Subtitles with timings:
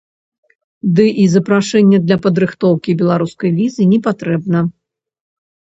[0.99, 4.59] Ды і запрашэнне для падрыхтоўкі беларускай візы не патрэбна.